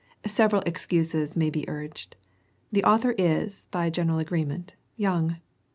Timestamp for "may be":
1.37-1.69